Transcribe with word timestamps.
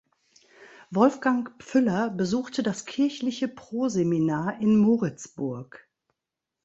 Wolfgang 0.89 1.51
Pfüller 1.59 2.09
besuchte 2.09 2.63
das 2.63 2.87
Kirchliche 2.87 3.47
Proseminar 3.47 4.59
in 4.59 4.75
Moritzburg. 4.79 5.87